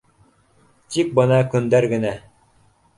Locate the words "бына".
1.21-1.39